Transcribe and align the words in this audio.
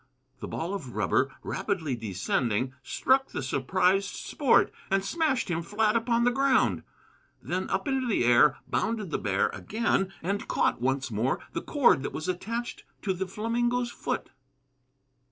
The 0.39 0.47
ball 0.47 0.73
of 0.73 0.95
rubber, 0.95 1.31
rapidly 1.43 1.95
descending, 1.95 2.73
struck 2.81 3.27
the 3.27 3.43
surprised 3.43 4.15
Sport 4.15 4.73
and 4.89 5.05
smashed 5.05 5.47
him 5.47 5.61
flat 5.61 5.95
upon 5.95 6.23
the 6.23 6.31
ground. 6.31 6.81
Then 7.39 7.69
up 7.69 7.87
into 7.87 8.07
the 8.07 8.25
air 8.25 8.57
bounded 8.67 9.11
the 9.11 9.19
bear 9.19 9.49
again, 9.49 10.11
and 10.23 10.47
caught 10.47 10.81
once 10.81 11.11
more 11.11 11.39
the 11.53 11.61
cord 11.61 12.01
that 12.01 12.13
was 12.13 12.27
attached 12.27 12.83
to 13.03 13.13
the 13.13 13.27
flamingo's 13.27 13.91
foot. 13.91 14.31